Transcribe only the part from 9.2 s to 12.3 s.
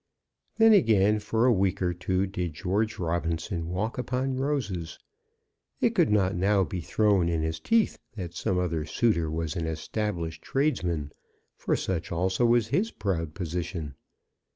was an established tradesman; for such